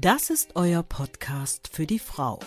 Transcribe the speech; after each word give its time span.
Das 0.00 0.30
ist 0.30 0.54
euer 0.54 0.84
Podcast 0.84 1.70
für 1.72 1.84
die 1.84 1.98
Frau. 1.98 2.38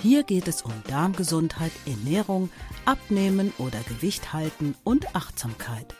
Hier 0.00 0.22
geht 0.22 0.46
es 0.46 0.62
um 0.62 0.70
Darmgesundheit, 0.86 1.72
Ernährung, 1.84 2.50
Abnehmen 2.84 3.52
oder 3.58 3.80
Gewicht 3.80 4.32
halten 4.32 4.76
und 4.84 5.16
Achtsamkeit. 5.16 5.92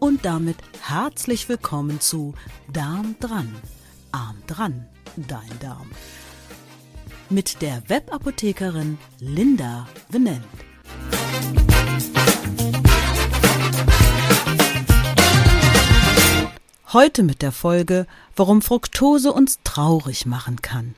Und 0.00 0.24
damit 0.24 0.56
herzlich 0.82 1.48
willkommen 1.48 2.00
zu 2.00 2.34
Darm 2.72 3.14
dran, 3.20 3.54
Arm 4.10 4.42
dran, 4.48 4.88
dein 5.16 5.60
Darm. 5.60 5.92
Mit 7.30 7.62
der 7.62 7.88
Webapothekerin 7.88 8.98
Linda 9.20 9.86
Venent. 10.08 10.44
Heute 16.94 17.24
mit 17.24 17.42
der 17.42 17.50
Folge, 17.50 18.06
warum 18.36 18.62
Fructose 18.62 19.32
uns 19.32 19.58
traurig 19.64 20.26
machen 20.26 20.62
kann. 20.62 20.94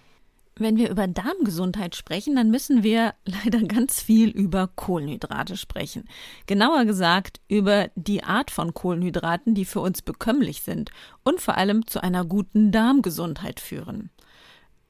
Wenn 0.55 0.77
wir 0.77 0.91
über 0.91 1.07
Darmgesundheit 1.07 1.97
sprechen, 1.97 2.37
dann 2.37 2.51
müssen 2.51 2.83
wir 2.83 3.15
leider 3.25 3.63
ganz 3.63 4.03
viel 4.03 4.29
über 4.29 4.67
Kohlenhydrate 4.67 5.57
sprechen. 5.57 6.05
Genauer 6.47 6.85
gesagt 6.85 7.41
über 7.49 7.89
die 7.95 8.23
Art 8.25 8.51
von 8.51 8.75
Kohlenhydraten, 8.75 9.55
die 9.55 9.65
für 9.65 9.81
uns 9.81 10.03
bekömmlich 10.03 10.61
sind 10.61 10.91
und 11.25 11.41
vor 11.41 11.57
allem 11.57 11.87
zu 11.87 12.03
einer 12.03 12.27
guten 12.27 12.73
Darmgesundheit 12.73 13.59
führen. 13.59 14.11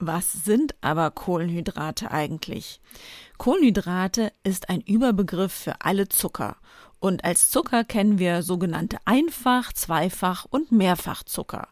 Was 0.01 0.33
sind 0.33 0.75
aber 0.81 1.13
Kohlenhydrate 1.13 2.11
eigentlich? 2.11 2.81
Kohlenhydrate 3.39 4.33
ist 4.43 4.71
ein 4.71 4.81
Überbegriff 4.81 5.53
für 5.53 5.83
alle 5.83 6.09
Zucker 6.09 6.57
und 7.01 7.25
als 7.25 7.51
Zucker 7.51 7.85
kennen 7.85 8.19
wir 8.19 8.43
sogenannte 8.43 8.99
Einfach-, 9.05 9.73
Zweifach- 9.73 10.47
und 10.49 10.73
Mehrfachzucker. 10.73 11.69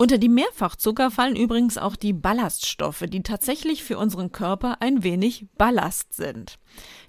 Unter 0.00 0.16
die 0.16 0.28
Mehrfachzucker 0.28 1.10
fallen 1.10 1.34
übrigens 1.34 1.76
auch 1.76 1.96
die 1.96 2.12
Ballaststoffe, 2.12 3.04
die 3.08 3.24
tatsächlich 3.24 3.82
für 3.82 3.98
unseren 3.98 4.30
Körper 4.30 4.80
ein 4.80 5.02
wenig 5.02 5.48
Ballast 5.58 6.14
sind. 6.14 6.60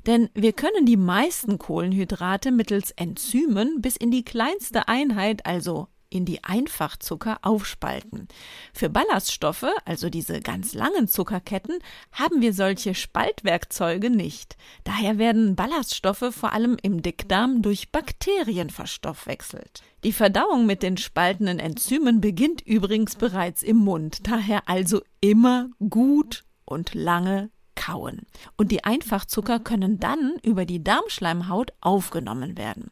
Denn 0.08 0.31
wir 0.34 0.53
können 0.53 0.88
die 0.88 0.98
meisten 0.98 1.59
Kohlenhydrate 1.59 2.52
mittels 2.52 2.90
Enzymen 2.92 3.80
bis 3.80 3.96
in 3.96 4.09
die 4.09 4.25
kleinste 4.25 4.88
Einheit, 4.88 5.46
also 5.46 5.88
in 6.10 6.26
die 6.26 6.44
Einfachzucker 6.44 7.40
aufspalten. 7.42 8.28
Für 8.74 8.90
Ballaststoffe, 8.90 9.66
also 9.86 10.10
diese 10.10 10.42
ganz 10.42 10.74
langen 10.74 11.08
Zuckerketten, 11.08 11.80
haben 12.12 12.42
wir 12.42 12.54
solche 12.54 12.96
Spaltwerkzeuge 12.96 14.10
nicht. 14.10 14.58
Daher 14.84 15.18
werden 15.18 15.56
Ballaststoffe 15.56 16.32
vor 16.32 16.54
allem 16.54 16.78
im 16.82 17.02
Dickdarm 17.02 17.62
durch 17.62 17.92
Bakterien 17.92 18.70
verstoffwechselt. 18.70 19.84
Die 20.04 20.14
Verdauung 20.14 20.66
mit 20.66 20.82
den 20.82 20.98
spaltenden 20.98 21.60
Enzymen 21.60 22.22
beginnt 22.22 22.62
übrigens 22.62 23.16
bereits 23.16 23.64
im 23.64 23.78
Mund, 23.78 24.28
daher 24.28 24.70
also 24.70 25.02
immer 25.20 25.70
gut 25.90 26.46
und 26.66 26.94
lange 26.94 27.50
kauen. 27.76 28.22
Und 28.58 28.72
die 28.72 28.84
Einfachzucker 28.84 29.60
können 29.60 30.00
dann 30.00 30.38
über 30.44 30.66
die 30.66 30.84
Darmschleimhaut 30.84 31.72
aufgenommen 31.82 32.58
werden. 32.58 32.92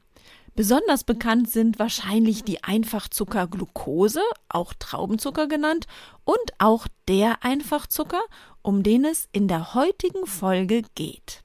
Besonders 0.57 1.03
bekannt 1.03 1.51
sind 1.51 1.77
wahrscheinlich 1.77 2.43
die 2.43 2.63
Einfachzucker 2.63 3.45
Glucose, 3.45 4.23
auch 4.49 4.73
Traubenzucker 4.73 5.45
genannt, 5.45 5.85
und 6.25 6.51
auch 6.57 6.87
der 7.07 7.43
Einfachzucker, 7.43 8.21
um 8.63 8.81
den 8.81 9.05
es 9.05 9.29
in 9.31 9.47
der 9.47 9.75
heutigen 9.75 10.25
Folge 10.25 10.81
geht. 10.95 11.43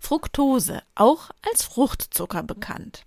Fructose, 0.00 0.80
auch 0.94 1.28
als 1.46 1.64
Fruchtzucker 1.64 2.42
bekannt. 2.42 3.02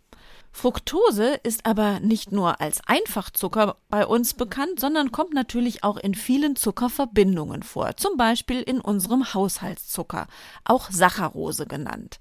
Fructose 0.51 1.39
ist 1.41 1.65
aber 1.65 1.99
nicht 1.99 2.31
nur 2.31 2.61
als 2.61 2.81
Einfachzucker 2.85 3.77
bei 3.89 4.05
uns 4.05 4.35
bekannt, 4.35 4.79
sondern 4.79 5.11
kommt 5.11 5.33
natürlich 5.33 5.83
auch 5.83 5.97
in 5.97 6.13
vielen 6.13 6.57
Zuckerverbindungen 6.57 7.63
vor, 7.63 7.97
zum 7.97 8.17
Beispiel 8.17 8.61
in 8.61 8.79
unserem 8.79 9.33
Haushaltszucker, 9.33 10.27
auch 10.63 10.91
Saccharose 10.91 11.65
genannt. 11.65 12.19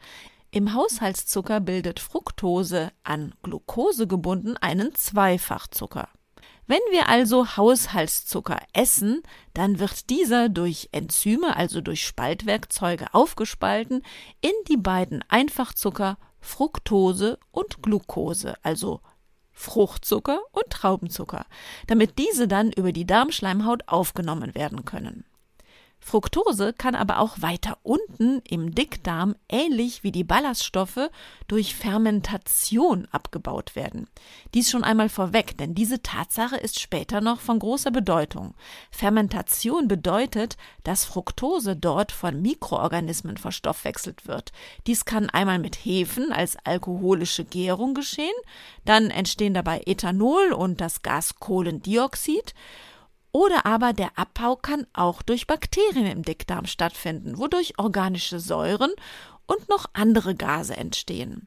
Im 0.50 0.72
Haushaltszucker 0.72 1.60
bildet 1.60 2.00
Fructose 2.00 2.90
an 3.04 3.34
Glucose 3.42 4.06
gebunden 4.06 4.56
einen 4.56 4.94
Zweifachzucker. 4.94 6.08
Wenn 6.66 6.80
wir 6.90 7.08
also 7.08 7.56
Haushaltszucker 7.56 8.58
essen, 8.72 9.22
dann 9.52 9.78
wird 9.78 10.08
dieser 10.08 10.48
durch 10.48 10.88
Enzyme, 10.92 11.54
also 11.56 11.82
durch 11.82 12.02
Spaltwerkzeuge 12.06 13.12
aufgespalten 13.12 14.02
in 14.40 14.52
die 14.70 14.78
beiden 14.78 15.22
Einfachzucker 15.28 16.16
Fructose 16.40 17.38
und 17.50 17.82
Glucose, 17.82 18.54
also 18.62 19.00
Fruchtzucker 19.50 20.40
und 20.52 20.70
Traubenzucker, 20.70 21.44
damit 21.88 22.18
diese 22.18 22.48
dann 22.48 22.72
über 22.72 22.92
die 22.92 23.06
Darmschleimhaut 23.06 23.82
aufgenommen 23.86 24.54
werden 24.54 24.84
können. 24.84 25.24
Fructose 26.08 26.72
kann 26.72 26.94
aber 26.94 27.18
auch 27.18 27.42
weiter 27.42 27.76
unten 27.82 28.40
im 28.48 28.74
Dickdarm 28.74 29.36
ähnlich 29.50 30.02
wie 30.02 30.10
die 30.10 30.24
Ballaststoffe 30.24 31.10
durch 31.48 31.74
Fermentation 31.74 33.06
abgebaut 33.12 33.76
werden. 33.76 34.08
Dies 34.54 34.70
schon 34.70 34.84
einmal 34.84 35.10
vorweg, 35.10 35.58
denn 35.58 35.74
diese 35.74 36.00
Tatsache 36.00 36.56
ist 36.56 36.80
später 36.80 37.20
noch 37.20 37.40
von 37.40 37.58
großer 37.58 37.90
Bedeutung. 37.90 38.54
Fermentation 38.90 39.86
bedeutet, 39.86 40.56
dass 40.82 41.04
Fructose 41.04 41.76
dort 41.76 42.10
von 42.10 42.40
Mikroorganismen 42.40 43.36
verstoffwechselt 43.36 44.26
wird. 44.26 44.52
Dies 44.86 45.04
kann 45.04 45.28
einmal 45.28 45.58
mit 45.58 45.76
Hefen 45.76 46.32
als 46.32 46.56
alkoholische 46.64 47.44
Gärung 47.44 47.92
geschehen, 47.92 48.34
dann 48.86 49.10
entstehen 49.10 49.52
dabei 49.52 49.82
Ethanol 49.84 50.52
und 50.54 50.80
das 50.80 51.02
Gas 51.02 51.38
Kohlendioxid, 51.38 52.54
oder 53.38 53.66
aber 53.66 53.92
der 53.92 54.18
Abbau 54.18 54.56
kann 54.56 54.84
auch 54.92 55.22
durch 55.22 55.46
Bakterien 55.46 56.06
im 56.06 56.22
Dickdarm 56.22 56.66
stattfinden, 56.66 57.38
wodurch 57.38 57.78
organische 57.78 58.40
Säuren 58.40 58.90
und 59.46 59.68
noch 59.68 59.86
andere 59.92 60.34
Gase 60.34 60.76
entstehen. 60.76 61.46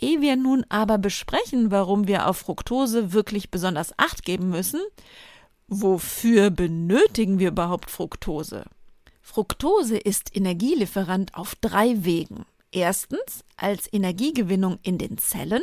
Ehe 0.00 0.22
wir 0.22 0.36
nun 0.36 0.64
aber 0.70 0.96
besprechen, 0.96 1.70
warum 1.70 2.08
wir 2.08 2.28
auf 2.28 2.38
Fructose 2.38 3.12
wirklich 3.12 3.50
besonders 3.50 3.92
Acht 3.98 4.22
geben 4.22 4.48
müssen, 4.48 4.80
wofür 5.66 6.48
benötigen 6.48 7.38
wir 7.38 7.48
überhaupt 7.48 7.90
Fructose? 7.90 8.64
Fructose 9.20 9.98
ist 9.98 10.34
Energielieferant 10.34 11.34
auf 11.34 11.56
drei 11.56 12.06
Wegen. 12.06 12.46
Erstens 12.70 13.44
als 13.56 13.90
Energiegewinnung 13.90 14.78
in 14.82 14.98
den 14.98 15.16
Zellen, 15.16 15.62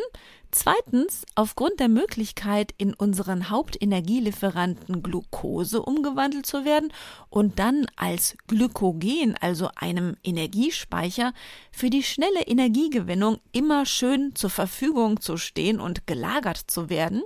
zweitens 0.50 1.24
aufgrund 1.36 1.80
der 1.80 1.88
Möglichkeit, 1.88 2.74
in 2.80 2.96
unseren 2.96 3.52
Hauptenergielieferanten 3.52 5.04
Glucose 5.04 5.84
umgewandelt 5.84 6.48
zu 6.48 6.66
werden 6.66 6.92
und 7.30 7.60
dann 7.60 7.86
als 7.96 8.36
Glykogen, 8.48 9.36
also 9.40 9.70
einem 9.76 10.18
Energiespeicher, 10.24 11.34
für 11.72 11.92
die 11.92 12.02
schnelle 12.02 12.42
Energiegewinnung 12.42 13.38
immer 13.52 13.86
schön 13.86 14.34
zur 14.34 14.50
Verfügung 14.50 15.22
zu 15.22 15.38
stehen 15.38 15.80
und 15.80 16.08
gelagert 16.08 16.58
zu 16.58 16.90
werden. 16.90 17.22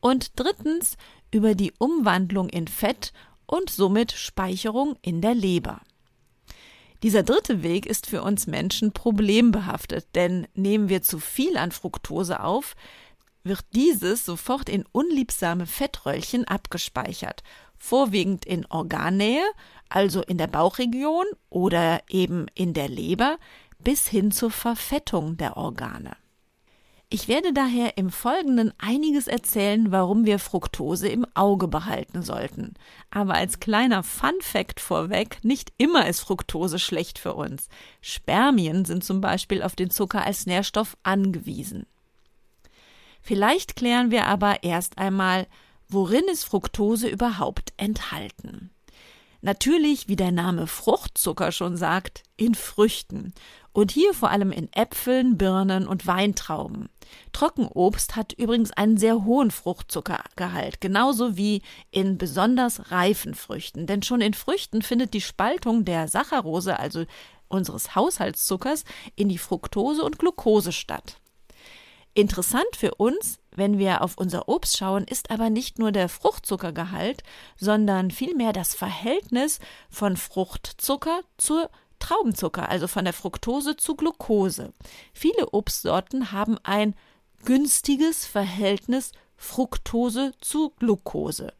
Und 0.00 0.38
drittens 0.38 0.98
über 1.30 1.54
die 1.54 1.72
Umwandlung 1.78 2.50
in 2.50 2.68
Fett 2.68 3.14
und 3.46 3.70
somit 3.70 4.12
Speicherung 4.12 4.96
in 5.00 5.22
der 5.22 5.34
Leber. 5.34 5.80
Dieser 7.04 7.22
dritte 7.22 7.62
Weg 7.62 7.84
ist 7.84 8.06
für 8.06 8.22
uns 8.22 8.46
Menschen 8.46 8.92
problembehaftet, 8.92 10.06
denn 10.14 10.46
nehmen 10.54 10.88
wir 10.88 11.02
zu 11.02 11.18
viel 11.18 11.58
an 11.58 11.70
Fructose 11.70 12.42
auf, 12.42 12.76
wird 13.42 13.60
dieses 13.74 14.24
sofort 14.24 14.70
in 14.70 14.86
unliebsame 14.90 15.66
Fettröllchen 15.66 16.46
abgespeichert, 16.46 17.42
vorwiegend 17.76 18.46
in 18.46 18.64
Organnähe, 18.70 19.44
also 19.90 20.22
in 20.22 20.38
der 20.38 20.46
Bauchregion 20.46 21.26
oder 21.50 22.00
eben 22.08 22.46
in 22.54 22.72
der 22.72 22.88
Leber, 22.88 23.36
bis 23.80 24.08
hin 24.08 24.32
zur 24.32 24.50
Verfettung 24.50 25.36
der 25.36 25.58
Organe. 25.58 26.16
Ich 27.14 27.28
werde 27.28 27.52
daher 27.52 27.96
im 27.96 28.10
Folgenden 28.10 28.72
einiges 28.76 29.28
erzählen, 29.28 29.92
warum 29.92 30.26
wir 30.26 30.40
Fructose 30.40 31.06
im 31.06 31.24
Auge 31.34 31.68
behalten 31.68 32.22
sollten. 32.22 32.74
Aber 33.12 33.34
als 33.34 33.60
kleiner 33.60 34.02
Fun 34.02 34.34
Fact 34.40 34.80
vorweg, 34.80 35.38
nicht 35.44 35.72
immer 35.78 36.08
ist 36.08 36.18
Fructose 36.18 36.80
schlecht 36.80 37.20
für 37.20 37.34
uns. 37.34 37.68
Spermien 38.00 38.84
sind 38.84 39.04
zum 39.04 39.20
Beispiel 39.20 39.62
auf 39.62 39.76
den 39.76 39.90
Zucker 39.90 40.24
als 40.26 40.46
Nährstoff 40.46 40.96
angewiesen. 41.04 41.86
Vielleicht 43.22 43.76
klären 43.76 44.10
wir 44.10 44.26
aber 44.26 44.64
erst 44.64 44.98
einmal, 44.98 45.46
worin 45.88 46.24
ist 46.32 46.42
Fructose 46.42 47.06
überhaupt 47.06 47.74
enthalten. 47.76 48.70
Natürlich, 49.40 50.08
wie 50.08 50.16
der 50.16 50.32
Name 50.32 50.66
Fruchtzucker 50.66 51.52
schon 51.52 51.76
sagt, 51.76 52.22
in 52.38 52.54
Früchten. 52.54 53.34
Und 53.72 53.92
hier 53.92 54.14
vor 54.14 54.30
allem 54.30 54.50
in 54.50 54.72
Äpfeln, 54.72 55.36
Birnen 55.36 55.86
und 55.86 56.06
Weintrauben. 56.06 56.88
Trockenobst 57.32 58.16
hat 58.16 58.32
übrigens 58.32 58.72
einen 58.72 58.96
sehr 58.96 59.24
hohen 59.24 59.50
Fruchtzuckergehalt, 59.50 60.80
genauso 60.80 61.36
wie 61.36 61.62
in 61.90 62.18
besonders 62.18 62.90
reifen 62.90 63.34
Früchten. 63.34 63.86
Denn 63.86 64.02
schon 64.02 64.20
in 64.20 64.34
Früchten 64.34 64.82
findet 64.82 65.14
die 65.14 65.20
Spaltung 65.20 65.84
der 65.84 66.08
Saccharose, 66.08 66.78
also 66.78 67.04
unseres 67.48 67.94
Haushaltszuckers, 67.94 68.84
in 69.16 69.28
die 69.28 69.38
Fructose 69.38 70.02
und 70.02 70.18
Glucose 70.18 70.72
statt. 70.72 71.18
Interessant 72.14 72.76
für 72.76 72.94
uns, 72.94 73.38
wenn 73.50 73.78
wir 73.78 74.02
auf 74.02 74.16
unser 74.16 74.48
Obst 74.48 74.76
schauen, 74.76 75.04
ist 75.04 75.30
aber 75.30 75.50
nicht 75.50 75.80
nur 75.80 75.90
der 75.90 76.08
Fruchtzuckergehalt, 76.08 77.24
sondern 77.56 78.12
vielmehr 78.12 78.52
das 78.52 78.74
Verhältnis 78.74 79.58
von 79.90 80.16
Fruchtzucker 80.16 81.22
zur 81.38 81.70
Traubenzucker, 82.04 82.68
also 82.68 82.86
von 82.86 83.04
der 83.04 83.14
Fructose 83.14 83.76
zu 83.76 83.94
Glucose. 83.94 84.74
Viele 85.14 85.54
Obstsorten 85.54 86.32
haben 86.32 86.58
ein 86.62 86.94
günstiges 87.46 88.26
Verhältnis 88.26 89.12
Fructose 89.36 90.32
zu 90.38 90.74
Glucose. 90.78 91.54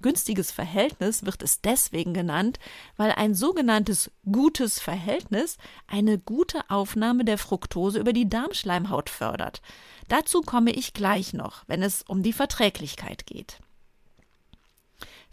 Günstiges 0.00 0.52
Verhältnis 0.52 1.26
wird 1.26 1.42
es 1.42 1.62
deswegen 1.62 2.14
genannt, 2.14 2.60
weil 2.96 3.10
ein 3.10 3.34
sogenanntes 3.34 4.12
gutes 4.30 4.78
Verhältnis 4.78 5.58
eine 5.88 6.16
gute 6.16 6.70
Aufnahme 6.70 7.24
der 7.24 7.36
Fructose 7.36 7.98
über 7.98 8.12
die 8.12 8.28
Darmschleimhaut 8.28 9.10
fördert. 9.10 9.62
Dazu 10.06 10.42
komme 10.42 10.70
ich 10.70 10.94
gleich 10.94 11.32
noch, 11.32 11.64
wenn 11.66 11.82
es 11.82 12.02
um 12.02 12.22
die 12.22 12.32
Verträglichkeit 12.32 13.26
geht. 13.26 13.58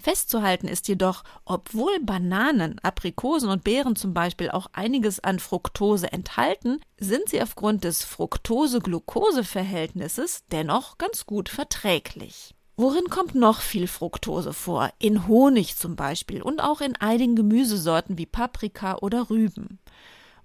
Festzuhalten 0.05 0.67
ist 0.67 0.87
jedoch, 0.87 1.23
obwohl 1.45 1.99
Bananen, 1.99 2.77
Aprikosen 2.83 3.49
und 3.49 3.63
Beeren 3.63 3.95
zum 3.95 4.13
Beispiel 4.13 4.51
auch 4.51 4.67
einiges 4.71 5.19
an 5.19 5.39
Fructose 5.39 6.13
enthalten, 6.13 6.79
sind 6.99 7.27
sie 7.27 7.41
aufgrund 7.41 7.83
des 7.83 8.03
Fructose-Glucose-Verhältnisses 8.03 10.43
dennoch 10.51 10.99
ganz 10.99 11.25
gut 11.25 11.49
verträglich. 11.49 12.53
Worin 12.77 13.09
kommt 13.09 13.33
noch 13.33 13.61
viel 13.61 13.87
Fructose 13.87 14.53
vor? 14.53 14.91
In 14.99 15.27
Honig 15.27 15.75
zum 15.75 15.95
Beispiel 15.95 16.43
und 16.43 16.61
auch 16.61 16.81
in 16.81 16.95
einigen 16.97 17.35
Gemüsesorten 17.35 18.19
wie 18.19 18.27
Paprika 18.27 18.97
oder 18.97 19.31
Rüben. 19.31 19.79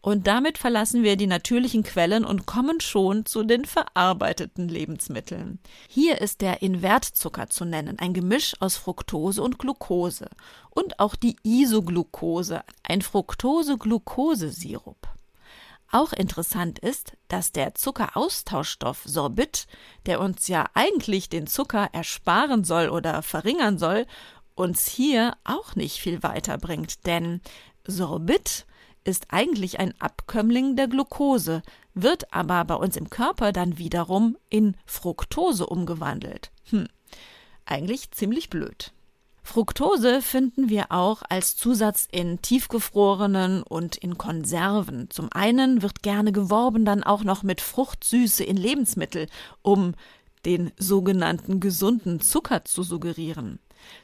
Und 0.03 0.27
damit 0.27 0.57
verlassen 0.57 1.03
wir 1.03 1.17
die 1.17 1.27
natürlichen 1.27 1.83
Quellen 1.83 2.25
und 2.25 2.47
kommen 2.47 2.81
schon 2.81 3.27
zu 3.27 3.43
den 3.43 3.67
verarbeiteten 3.67 4.69
Lebensmitteln. 4.69 5.59
Hier 5.89 6.23
ist 6.23 6.41
der 6.41 6.63
Invertzucker 6.63 7.51
zu 7.51 7.67
nennen, 7.67 7.99
ein 7.99 8.15
Gemisch 8.15 8.55
aus 8.61 8.77
Fructose 8.77 9.43
und 9.43 9.59
Glucose. 9.59 10.31
Und 10.71 11.01
auch 11.01 11.17
die 11.17 11.37
Isoglucose, 11.43 12.63
ein 12.83 13.03
Fructose-Glucose-Sirup. 13.03 15.09
Auch 15.93 16.13
interessant 16.13 16.79
ist, 16.79 17.13
dass 17.29 17.53
der 17.53 17.75
Zuckeraustauschstoff 17.75 19.03
Sorbit, 19.05 19.67
der 20.07 20.21
uns 20.21 20.49
ja 20.49 20.65
eigentlich 20.73 21.29
den 21.29 21.47
Zucker 21.47 21.91
ersparen 21.93 22.65
soll 22.65 22.89
oder 22.89 23.23
verringern 23.23 23.77
soll, 23.77 24.07
uns 24.55 24.87
hier 24.87 25.37
auch 25.45 25.75
nicht 25.75 25.99
viel 25.99 26.23
weiterbringt, 26.23 27.07
denn 27.07 27.41
Sorbit 27.85 28.67
ist 29.05 29.27
eigentlich 29.31 29.81
ein 29.81 29.95
Abkömmling 29.99 30.77
der 30.77 30.89
Glucose, 30.89 31.63
wird 31.95 32.33
aber 32.33 32.65
bei 32.65 32.75
uns 32.75 32.97
im 32.97 33.11
Körper 33.11 33.53
dann 33.53 33.79
wiederum 33.79 34.37
in 34.49 34.77
Fructose 34.87 35.67
umgewandelt. 35.67 36.51
Hm, 36.71 36.87
eigentlich 37.65 38.11
ziemlich 38.11 38.51
blöd. 38.51 38.93
Fructose 39.43 40.23
finden 40.23 40.69
wir 40.69 40.93
auch 40.93 41.23
als 41.29 41.57
Zusatz 41.57 42.07
in 42.13 42.41
tiefgefrorenen 42.43 43.63
und 43.63 43.97
in 43.97 44.19
Konserven. 44.19 45.11
Zum 45.11 45.29
einen 45.33 45.83
wird 45.83 46.03
gerne 46.03 46.31
geworben 46.31 46.85
dann 46.85 47.03
auch 47.03 47.25
noch 47.25 47.43
mit 47.43 47.61
Fruchtsüße 47.61 48.45
in 48.45 48.57
Lebensmittel, 48.57 49.27
um 49.63 49.95
den 50.45 50.71
sogenannten 50.79 51.59
gesunden 51.59 52.21
Zucker 52.21 52.65
zu 52.65 52.83
suggerieren. 52.83 53.59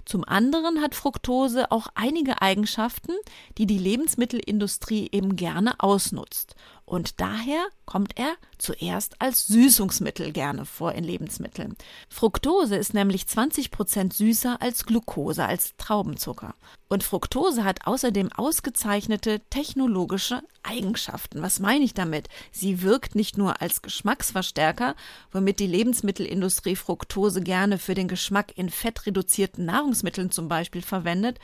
Zum 0.06 0.24
anderen 0.24 0.80
hat 0.80 0.94
Fructose 0.94 1.70
auch 1.72 1.88
einige 1.96 2.40
Eigenschaften, 2.40 3.12
die 3.58 3.66
die 3.66 3.78
Lebensmittelindustrie 3.78 5.08
eben 5.10 5.34
gerne 5.34 5.74
ausnutzt. 5.78 6.54
Und 6.86 7.20
daher 7.20 7.66
kommt 7.84 8.16
er 8.16 8.36
zuerst 8.58 9.20
als 9.20 9.48
Süßungsmittel 9.48 10.30
gerne 10.30 10.64
vor 10.64 10.92
in 10.92 11.02
Lebensmitteln. 11.02 11.76
Fructose 12.08 12.76
ist 12.76 12.94
nämlich 12.94 13.26
20 13.26 13.72
Prozent 13.72 14.12
süßer 14.12 14.62
als 14.62 14.86
Glucose, 14.86 15.44
als 15.44 15.74
Traubenzucker. 15.78 16.54
Und 16.88 17.02
Fructose 17.02 17.64
hat 17.64 17.88
außerdem 17.88 18.32
ausgezeichnete 18.32 19.40
technologische 19.50 20.42
Eigenschaften. 20.62 21.42
Was 21.42 21.58
meine 21.58 21.84
ich 21.84 21.94
damit? 21.94 22.28
Sie 22.52 22.82
wirkt 22.82 23.16
nicht 23.16 23.36
nur 23.36 23.60
als 23.60 23.82
Geschmacksverstärker, 23.82 24.94
womit 25.32 25.58
die 25.58 25.66
Lebensmittelindustrie 25.66 26.76
Fructose 26.76 27.40
gerne 27.40 27.78
für 27.78 27.94
den 27.94 28.06
Geschmack 28.06 28.56
in 28.56 28.70
fettreduzierten 28.70 29.64
Nahrungsmitteln 29.64 29.95
zum 30.30 30.48
Beispiel 30.48 30.82
verwendet. 30.82 31.38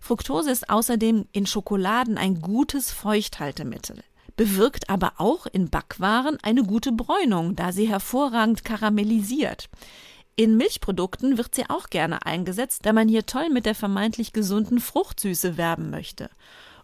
Fructose 0.00 0.50
ist 0.50 0.70
außerdem 0.70 1.26
in 1.32 1.46
Schokoladen 1.46 2.18
ein 2.18 2.40
gutes 2.40 2.90
Feuchthaltemittel 2.90 4.02
bewirkt 4.36 4.90
aber 4.90 5.14
auch 5.16 5.46
in 5.46 5.70
Backwaren 5.70 6.38
eine 6.42 6.62
gute 6.62 6.92
Bräunung, 6.92 7.56
da 7.56 7.72
sie 7.72 7.88
hervorragend 7.88 8.64
karamellisiert. 8.64 9.68
In 10.36 10.58
Milchprodukten 10.58 11.38
wird 11.38 11.54
sie 11.54 11.68
auch 11.70 11.88
gerne 11.88 12.26
eingesetzt, 12.26 12.84
da 12.84 12.92
man 12.92 13.08
hier 13.08 13.24
toll 13.24 13.48
mit 13.48 13.64
der 13.64 13.74
vermeintlich 13.74 14.34
gesunden 14.34 14.80
Fruchtsüße 14.80 15.56
werben 15.56 15.88
möchte. 15.90 16.28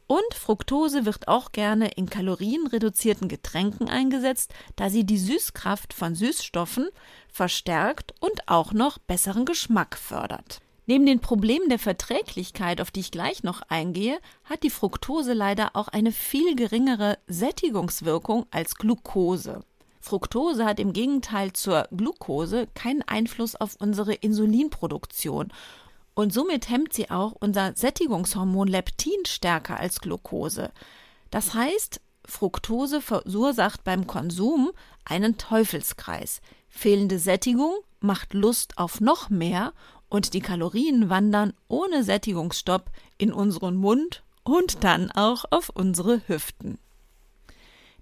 Und 0.07 0.35
Fructose 0.35 1.05
wird 1.05 1.29
auch 1.29 1.53
gerne 1.53 1.89
in 1.93 2.09
kalorienreduzierten 2.09 3.29
Getränken 3.29 3.89
eingesetzt, 3.89 4.53
da 4.77 4.91
sie 4.91 5.05
die 5.05 5.19
Süßkraft 5.19 5.93
von 5.93 6.15
Süßstoffen 6.15 6.89
verstärkt 7.31 8.15
und 8.21 8.49
auch 8.49 8.73
noch 8.73 8.99
besseren 8.99 9.45
Geschmack 9.45 9.97
fördert. 9.97 10.61
Neben 10.87 11.07
den 11.07 11.21
Problemen 11.21 11.69
der 11.69 11.79
Verträglichkeit, 11.79 12.81
auf 12.81 12.91
die 12.91 13.01
ich 13.01 13.13
gleich 13.13 13.45
noch 13.45 13.63
eingehe, 13.69 14.19
hat 14.45 14.63
die 14.65 14.71
Fructose 14.71 15.33
leider 15.33 15.71
auch 15.75 15.89
eine 15.89 16.11
viel 16.11 16.57
geringere 16.57 17.19
Sättigungswirkung 17.29 18.47
als 18.51 18.75
Glucose. 18.75 19.65
Fructose 20.01 20.65
hat 20.65 20.81
im 20.81 20.93
Gegenteil 20.93 21.53
zur 21.53 21.87
Glucose 21.93 22.67
keinen 22.75 23.03
Einfluss 23.03 23.55
auf 23.55 23.77
unsere 23.79 24.15
Insulinproduktion 24.15 25.53
und 26.15 26.33
somit 26.33 26.69
hemmt 26.69 26.93
sie 26.93 27.11
auch 27.11 27.35
unser 27.39 27.75
Sättigungshormon 27.75 28.69
Leptin 28.69 29.25
stärker 29.27 29.79
als 29.79 30.01
Glucose. 30.01 30.73
Das 31.31 31.55
heißt, 31.55 32.01
Fructose 32.27 33.01
verursacht 33.01 33.85
beim 33.85 34.07
Konsum 34.07 34.73
einen 35.05 35.39
Teufelskreis. 35.39 36.41
Fehlende 36.69 37.19
Sättigung 37.19 37.75
macht 38.01 38.35
Lust 38.35 38.79
auf 38.79 39.01
noch 39.01 39.31
mehr 39.31 39.73
und 40.13 40.35
die 40.35 40.41
Kalorien 40.41 41.09
wandern 41.09 41.55
ohne 41.69 42.05
Sättigungsstopp 42.05 42.91
in 43.17 43.33
unseren 43.33 43.77
Mund 43.77 44.23
und 44.45 44.85
dann 44.85 45.11
auch 45.11 45.47
auf 45.51 45.71
unsere 45.71 46.21
Hüften. 46.29 46.79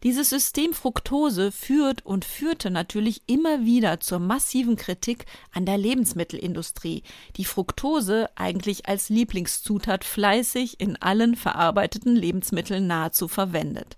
Dieses 0.02 0.30
System 0.30 0.72
Fructose 0.72 1.52
führt 1.52 2.04
und 2.04 2.24
führte 2.24 2.70
natürlich 2.70 3.22
immer 3.26 3.64
wieder 3.64 4.00
zur 4.00 4.18
massiven 4.18 4.74
Kritik 4.74 5.26
an 5.52 5.66
der 5.66 5.78
Lebensmittelindustrie, 5.78 7.04
die 7.36 7.44
Fructose 7.44 8.28
eigentlich 8.34 8.88
als 8.88 9.08
Lieblingszutat 9.08 10.02
fleißig 10.02 10.80
in 10.80 10.96
allen 10.96 11.36
verarbeiteten 11.36 12.16
Lebensmitteln 12.16 12.88
nahezu 12.88 13.28
verwendet. 13.28 13.96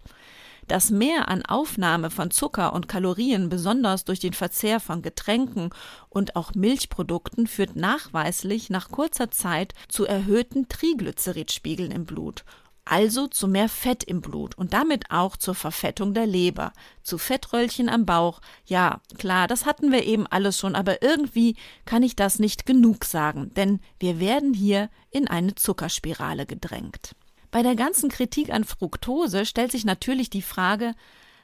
Das 0.73 0.91
Mehr 0.91 1.29
an 1.29 1.45
Aufnahme 1.45 2.09
von 2.09 2.31
Zucker 2.31 2.73
und 2.73 2.89
Kalorien, 2.89 3.51
besonders 3.51 4.07
durch 4.07 4.21
den 4.21 4.33
Verzehr 4.33 4.81
von 4.81 5.03
Getränken 5.03 5.69
und 6.09 6.35
auch 6.35 6.55
Milchprodukten, 6.55 7.47
führt 7.47 7.77
nachweislich 7.77 8.71
nach 8.71 8.91
kurzer 8.91 9.31
Zeit 9.31 9.75
zu 9.89 10.07
erhöhten 10.07 10.69
Triglyceridspiegeln 10.69 11.91
im 11.91 12.07
Blut 12.07 12.47
also 12.87 13.29
zu 13.29 13.47
mehr 13.49 13.69
Fett 13.69 14.03
im 14.03 14.21
Blut 14.23 14.57
und 14.57 14.73
damit 14.73 15.11
auch 15.11 15.37
zur 15.37 15.55
Verfettung 15.55 16.15
der 16.15 16.27
Leber, 16.27 16.73
zu 17.03 17.17
Fettröllchen 17.17 17.89
am 17.89 18.07
Bauch. 18.07 18.41
Ja, 18.65 19.01
klar, 19.19 19.47
das 19.47 19.67
hatten 19.67 19.93
wir 19.93 20.05
eben 20.05 20.27
alles 20.27 20.59
schon, 20.59 20.75
aber 20.75 21.01
irgendwie 21.01 21.55
kann 21.85 22.03
ich 22.03 22.17
das 22.17 22.41
nicht 22.41 22.67
genug 22.67 23.05
sagen, 23.05 23.55
denn 23.55 23.79
wir 24.01 24.19
werden 24.19 24.53
hier 24.53 24.91
in 25.11 25.29
eine 25.29 25.55
Zuckerspirale 25.55 26.45
gedrängt. 26.45 27.15
Bei 27.53 27.63
der 27.63 27.77
ganzen 27.77 28.09
Kritik 28.09 28.51
an 28.51 28.65
Fructose 28.65 29.45
stellt 29.45 29.73
sich 29.73 29.85
natürlich 29.85 30.31
die 30.31 30.41
Frage, 30.41 30.95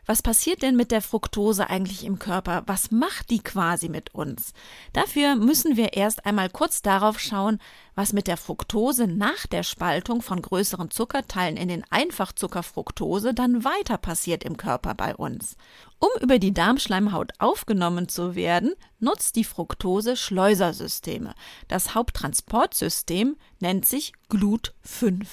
was 0.06 0.22
passiert 0.22 0.62
denn 0.62 0.74
mit 0.74 0.90
der 0.90 1.02
Fructose 1.02 1.68
eigentlich 1.68 2.02
im 2.02 2.18
Körper? 2.18 2.62
Was 2.64 2.90
macht 2.90 3.28
die 3.28 3.40
quasi 3.40 3.90
mit 3.90 4.14
uns? 4.14 4.54
Dafür 4.94 5.36
müssen 5.36 5.76
wir 5.76 5.92
erst 5.98 6.24
einmal 6.24 6.48
kurz 6.48 6.80
darauf 6.80 7.20
schauen, 7.20 7.58
was 7.94 8.14
mit 8.14 8.26
der 8.26 8.38
Fructose 8.38 9.06
nach 9.06 9.46
der 9.46 9.62
Spaltung 9.62 10.22
von 10.22 10.40
größeren 10.40 10.90
Zuckerteilen 10.90 11.58
in 11.58 11.68
den 11.68 11.84
Einfachzuckerfructose 11.90 13.34
dann 13.34 13.64
weiter 13.64 13.98
passiert 13.98 14.44
im 14.44 14.56
Körper 14.56 14.94
bei 14.94 15.14
uns. 15.14 15.56
Um 15.98 16.08
über 16.22 16.38
die 16.38 16.54
Darmschleimhaut 16.54 17.32
aufgenommen 17.38 18.08
zu 18.08 18.34
werden, 18.34 18.72
nutzt 18.98 19.36
die 19.36 19.44
Fructose 19.44 20.16
Schleusersysteme. 20.16 21.34
Das 21.68 21.94
Haupttransportsystem 21.94 23.36
nennt 23.60 23.84
sich 23.84 24.14
GLUT5. 24.30 25.26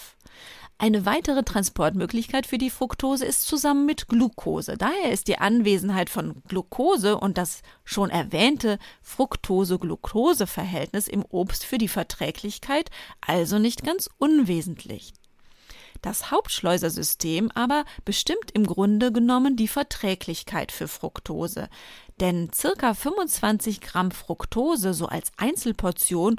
Eine 0.77 1.05
weitere 1.05 1.43
Transportmöglichkeit 1.43 2.45
für 2.45 2.57
die 2.57 2.69
Fructose 2.69 3.23
ist 3.23 3.47
zusammen 3.47 3.85
mit 3.85 4.09
Glucose. 4.09 4.75
Daher 4.77 5.11
ist 5.11 5.29
die 5.29 5.37
Anwesenheit 5.37 6.09
von 6.09 6.43
Glucose 6.49 7.17
und 7.17 7.37
das 7.37 7.61
schon 7.85 8.09
erwähnte 8.09 8.77
Fructose-Glucose-Verhältnis 9.01 11.07
im 11.07 11.23
Obst 11.29 11.63
für 11.63 11.77
die 11.77 11.87
Verträglichkeit 11.87 12.89
also 13.21 13.57
nicht 13.57 13.85
ganz 13.85 14.09
unwesentlich. 14.17 15.13
Das 16.01 16.29
Hauptschleusersystem 16.29 17.51
aber 17.55 17.85
bestimmt 18.03 18.51
im 18.53 18.67
Grunde 18.67 19.13
genommen 19.13 19.55
die 19.55 19.69
Verträglichkeit 19.69 20.73
für 20.73 20.89
Fructose. 20.89 21.69
Denn 22.19 22.51
circa 22.53 22.93
25 22.93 23.79
Gramm 23.79 24.11
Fructose 24.11 24.93
so 24.93 25.05
als 25.07 25.31
Einzelportion 25.37 26.35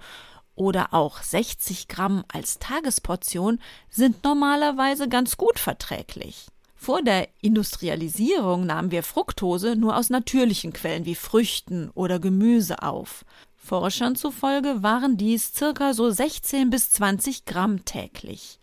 oder 0.57 0.93
auch 0.93 1.23
60 1.23 1.87
Gramm 1.87 2.25
als 2.33 2.59
Tagesportion 2.59 3.61
sind 3.89 4.25
normalerweise 4.25 5.09
ganz 5.09 5.37
gut 5.37 5.59
verträglich. 5.61 6.49
Vor 6.75 7.03
der 7.03 7.29
Industrialisierung 7.41 8.67
nahmen 8.67 8.91
wir 8.91 9.03
Fructose 9.03 9.77
nur 9.77 9.97
aus 9.97 10.11
natürlichen 10.11 10.73
Quellen 10.73 11.05
wie 11.05 11.15
Früchten 11.15 11.91
oder 11.95 12.19
Gemüse 12.19 12.83
auf. 12.83 13.25
Forschern 13.57 14.15
zufolge 14.15 14.83
waren 14.83 15.17
dies 15.17 15.53
circa 15.55 15.95
so 15.95 16.11
16 16.11 16.71
bis 16.71 16.93
20 16.93 17.45
Gramm 17.45 17.85
täglich. 17.85 18.61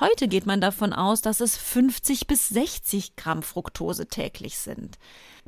Heute 0.00 0.28
geht 0.28 0.46
man 0.46 0.60
davon 0.60 0.92
aus, 0.92 1.22
dass 1.22 1.40
es 1.40 1.56
50 1.56 2.28
bis 2.28 2.48
60 2.50 3.16
Gramm 3.16 3.42
Fructose 3.42 4.06
täglich 4.06 4.56
sind. 4.58 4.96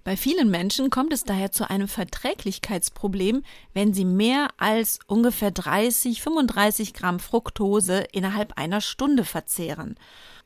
Bei 0.02 0.16
vielen 0.16 0.50
Menschen 0.50 0.90
kommt 0.90 1.12
es 1.12 1.22
daher 1.22 1.52
zu 1.52 1.70
einem 1.70 1.86
Verträglichkeitsproblem, 1.86 3.44
wenn 3.74 3.94
sie 3.94 4.04
mehr 4.04 4.48
als 4.56 4.98
ungefähr 5.06 5.52
30, 5.52 6.20
35 6.20 6.94
Gramm 6.94 7.20
Fructose 7.20 8.04
innerhalb 8.10 8.58
einer 8.58 8.80
Stunde 8.80 9.24
verzehren. 9.24 9.94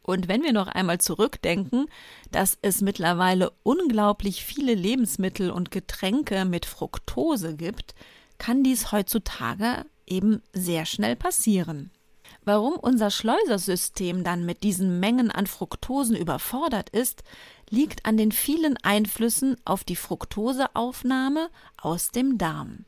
Und 0.02 0.28
wenn 0.28 0.42
wir 0.42 0.52
noch 0.52 0.66
einmal 0.66 0.98
zurückdenken, 0.98 1.86
dass 2.30 2.58
es 2.60 2.82
mittlerweile 2.82 3.52
unglaublich 3.62 4.44
viele 4.44 4.74
Lebensmittel 4.74 5.50
und 5.50 5.70
Getränke 5.70 6.44
mit 6.44 6.66
Fructose 6.66 7.56
gibt, 7.56 7.94
kann 8.36 8.62
dies 8.62 8.92
heutzutage 8.92 9.86
eben 10.06 10.42
sehr 10.52 10.84
schnell 10.84 11.16
passieren. 11.16 11.90
Warum 12.44 12.74
unser 12.74 13.10
Schleusersystem 13.10 14.22
dann 14.22 14.44
mit 14.44 14.62
diesen 14.62 15.00
Mengen 15.00 15.30
an 15.30 15.46
Fructosen 15.46 16.14
überfordert 16.14 16.90
ist, 16.90 17.24
liegt 17.70 18.04
an 18.04 18.16
den 18.16 18.32
vielen 18.32 18.76
Einflüssen 18.82 19.56
auf 19.64 19.84
die 19.84 19.96
Fructoseaufnahme 19.96 21.48
aus 21.80 22.10
dem 22.10 22.36
Darm. 22.36 22.84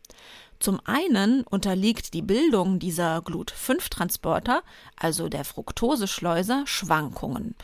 Zum 0.58 0.80
einen 0.84 1.42
unterliegt 1.42 2.14
die 2.14 2.22
Bildung 2.22 2.78
dieser 2.78 3.20
Glut-5-Transporter, 3.22 4.62
also 4.96 5.28
der 5.28 5.44
Fructoseschleuser, 5.44 6.66
Schwankungen. 6.66 7.54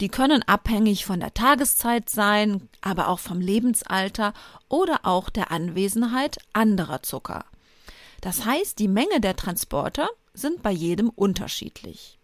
Die 0.00 0.08
können 0.08 0.42
abhängig 0.42 1.04
von 1.04 1.20
der 1.20 1.34
Tageszeit 1.34 2.10
sein, 2.10 2.68
aber 2.80 3.08
auch 3.08 3.20
vom 3.20 3.40
Lebensalter 3.40 4.32
oder 4.68 5.00
auch 5.04 5.30
der 5.30 5.52
Anwesenheit 5.52 6.38
anderer 6.52 7.02
Zucker. 7.02 7.44
Das 8.22 8.46
heißt, 8.46 8.78
die 8.78 8.88
Menge 8.88 9.20
der 9.20 9.36
Transporter 9.36 10.08
sind 10.32 10.62
bei 10.62 10.70
jedem 10.70 11.10
unterschiedlich. 11.10 12.18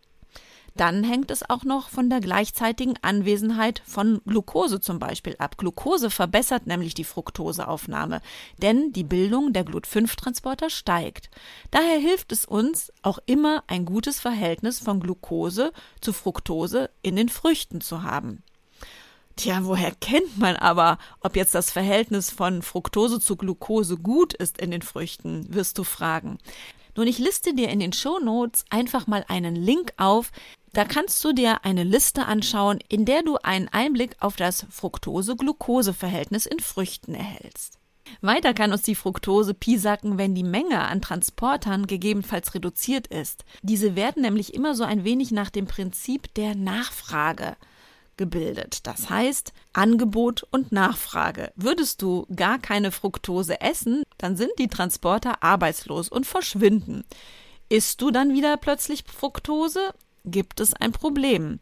Dann 0.77 1.03
hängt 1.03 1.33
es 1.33 1.51
auch 1.51 1.65
noch 1.65 1.89
von 1.89 2.09
der 2.09 2.21
gleichzeitigen 2.21 2.95
Anwesenheit 3.03 3.83
von 3.85 4.21
Glucose 4.25 4.81
zum 4.81 5.01
Beispiel 5.01 5.35
ab. 5.39 5.59
Glucose 5.59 6.09
verbessert 6.09 6.69
nämlich 6.69 6.95
die 6.95 7.03
Fructoseaufnahme, 7.03 8.21
denn 8.63 8.93
die 8.93 9.03
Bildung 9.03 9.53
der 9.53 9.65
Glut-5-Transporter 9.65 10.71
steigt. 10.71 11.31
Daher 11.73 11.99
hilft 11.99 12.31
es 12.31 12.45
uns, 12.45 12.93
auch 13.03 13.19
immer 13.27 13.65
ein 13.67 13.85
gutes 13.85 14.21
Verhältnis 14.21 14.79
von 14.79 15.01
Glucose 15.01 15.73
zu 16.01 16.13
Fructose 16.13 16.91
in 17.03 17.17
den 17.17 17.29
Früchten 17.29 17.81
zu 17.81 18.05
haben. 18.05 18.45
Tja, 19.39 19.61
woher 19.63 19.93
kennt 19.93 20.37
man 20.37 20.57
aber, 20.57 20.99
ob 21.21 21.37
jetzt 21.37 21.55
das 21.55 21.71
Verhältnis 21.71 22.29
von 22.29 22.61
Fructose 22.61 23.21
zu 23.21 23.37
Glucose 23.37 23.97
gut 23.97 24.35
ist 24.35 24.59
in 24.59 24.73
den 24.73 24.83
Früchten, 24.83 25.47
wirst 25.55 25.79
du 25.79 25.85
fragen. 25.85 26.39
Nun, 26.97 27.07
ich 27.07 27.21
liste 27.21 27.55
dir 27.55 27.69
in 27.69 27.79
den 27.79 27.93
Show 27.93 28.19
Notes 28.19 28.65
einfach 28.69 29.07
mal 29.07 29.25
einen 29.29 29.55
Link 29.55 29.93
auf, 29.97 30.33
da 30.73 30.85
kannst 30.85 31.25
du 31.25 31.33
dir 31.33 31.65
eine 31.65 31.85
Liste 31.85 32.27
anschauen, 32.27 32.81
in 32.89 33.05
der 33.05 33.23
du 33.23 33.37
einen 33.37 33.69
Einblick 33.69 34.17
auf 34.19 34.35
das 34.35 34.67
Fructose-Glucose-Verhältnis 34.71 36.45
in 36.45 36.59
Früchten 36.59 37.15
erhältst. 37.15 37.79
Weiter 38.21 38.55
kann 38.55 38.73
uns 38.73 38.83
die 38.83 38.97
Fructose 38.97 39.55
piesacken, 39.55 40.19
wenn 40.19 40.35
die 40.35 40.43
Menge 40.43 40.81
an 40.81 41.01
Transportern 41.01 41.87
gegebenenfalls 41.87 42.55
reduziert 42.55 43.07
ist. 43.07 43.45
Diese 43.63 43.95
werden 43.95 44.23
nämlich 44.23 44.53
immer 44.53 44.75
so 44.75 44.83
ein 44.83 45.05
wenig 45.05 45.31
nach 45.31 45.51
dem 45.51 45.69
Prinzip 45.69 46.35
der 46.35 46.57
Nachfrage 46.57 47.57
gebildet. 48.19 48.87
Das 48.87 49.09
heißt 49.09 49.55
Angebot 49.73 50.47
und 50.51 50.73
Nachfrage. 50.73 51.53
Würdest 51.57 52.03
du 52.03 52.27
gar 52.37 52.59
keine 52.59 52.93
Fructose 52.93 53.63
essen, 53.63 54.03
dann 54.19 54.37
sind 54.37 54.51
die 54.59 54.69
Transporter 54.69 55.43
arbeitslos 55.43 56.11
und 56.11 56.27
verschwinden. 56.27 57.05
Isst 57.71 58.03
du 58.03 58.11
dann 58.11 58.35
wieder 58.35 58.59
plötzlich 58.59 59.05
Fructose, 59.07 59.95
gibt 60.27 60.61
es 60.61 60.75
ein 60.75 60.93
Problem. 60.93 61.61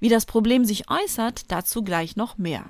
Wie 0.00 0.08
das 0.08 0.26
Problem 0.26 0.64
sich 0.64 0.90
äußert, 0.90 1.50
dazu 1.52 1.82
gleich 1.82 2.16
noch 2.16 2.38
mehr. 2.38 2.64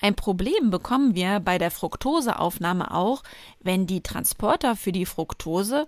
Ein 0.00 0.14
Problem 0.14 0.70
bekommen 0.70 1.14
wir 1.14 1.40
bei 1.40 1.58
der 1.58 1.70
Fructoseaufnahme 1.70 2.92
auch, 2.92 3.22
wenn 3.60 3.86
die 3.86 4.00
Transporter 4.00 4.74
für 4.74 4.92
die 4.92 5.06
Fructose 5.06 5.86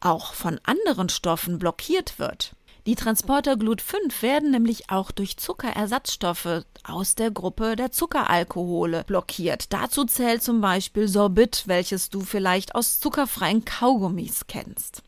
auch 0.00 0.34
von 0.34 0.60
anderen 0.64 1.08
Stoffen 1.08 1.58
blockiert 1.58 2.18
wird. 2.18 2.54
Die 2.86 2.96
Transporter 2.96 3.56
Glut 3.56 3.80
5 3.80 4.20
werden 4.20 4.50
nämlich 4.50 4.90
auch 4.90 5.10
durch 5.10 5.38
Zuckerersatzstoffe 5.38 6.64
aus 6.82 7.14
der 7.14 7.30
Gruppe 7.30 7.76
der 7.76 7.92
Zuckeralkohole 7.92 9.04
blockiert. 9.04 9.72
Dazu 9.72 10.04
zählt 10.04 10.42
zum 10.42 10.60
Beispiel 10.60 11.08
Sorbit, 11.08 11.62
welches 11.64 12.10
du 12.10 12.20
vielleicht 12.20 12.74
aus 12.74 13.00
zuckerfreien 13.00 13.64
Kaugummis 13.64 14.46
kennst. 14.48 15.02